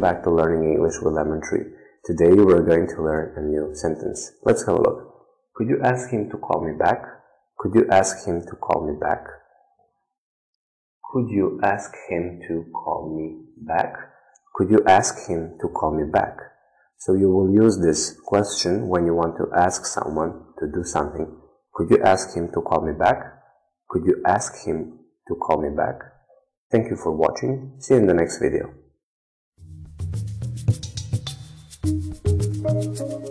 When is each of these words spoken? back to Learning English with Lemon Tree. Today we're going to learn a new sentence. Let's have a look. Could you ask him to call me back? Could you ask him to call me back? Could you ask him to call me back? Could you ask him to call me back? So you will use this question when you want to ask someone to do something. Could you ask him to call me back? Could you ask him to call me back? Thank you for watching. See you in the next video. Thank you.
back 0.00 0.22
to 0.22 0.30
Learning 0.30 0.72
English 0.72 0.94
with 1.02 1.12
Lemon 1.12 1.42
Tree. 1.42 1.66
Today 2.06 2.32
we're 2.32 2.64
going 2.64 2.88
to 2.88 3.02
learn 3.02 3.34
a 3.36 3.42
new 3.42 3.74
sentence. 3.74 4.32
Let's 4.44 4.64
have 4.64 4.76
a 4.76 4.82
look. 4.82 5.28
Could 5.54 5.68
you 5.68 5.78
ask 5.84 6.10
him 6.10 6.30
to 6.30 6.38
call 6.38 6.64
me 6.64 6.72
back? 6.72 7.04
Could 7.58 7.74
you 7.74 7.86
ask 7.90 8.26
him 8.26 8.40
to 8.40 8.56
call 8.56 8.86
me 8.86 8.98
back? 8.98 9.24
Could 11.12 11.28
you 11.28 11.60
ask 11.62 11.92
him 12.08 12.40
to 12.48 12.64
call 12.72 13.14
me 13.14 13.44
back? 13.66 13.92
Could 14.54 14.70
you 14.70 14.82
ask 14.86 15.28
him 15.28 15.58
to 15.60 15.68
call 15.68 15.94
me 15.94 16.10
back? 16.10 16.38
So 16.96 17.12
you 17.12 17.30
will 17.30 17.52
use 17.52 17.78
this 17.78 18.18
question 18.24 18.88
when 18.88 19.04
you 19.04 19.14
want 19.14 19.36
to 19.36 19.48
ask 19.54 19.84
someone 19.84 20.32
to 20.60 20.66
do 20.72 20.82
something. 20.82 21.26
Could 21.74 21.90
you 21.90 22.02
ask 22.02 22.34
him 22.34 22.48
to 22.54 22.62
call 22.62 22.80
me 22.80 22.92
back? 22.92 23.18
Could 23.90 24.06
you 24.06 24.22
ask 24.26 24.66
him 24.66 24.98
to 25.28 25.34
call 25.34 25.60
me 25.60 25.68
back? 25.76 26.00
Thank 26.70 26.88
you 26.88 26.96
for 26.96 27.12
watching. 27.14 27.74
See 27.80 27.94
you 27.94 28.00
in 28.00 28.06
the 28.06 28.14
next 28.14 28.38
video. 28.38 28.72
Thank 32.80 32.98
you. 33.00 33.29